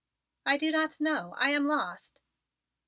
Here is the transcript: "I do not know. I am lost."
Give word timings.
"I 0.47 0.57
do 0.57 0.71
not 0.71 0.99
know. 0.99 1.35
I 1.37 1.51
am 1.51 1.67
lost." 1.67 2.21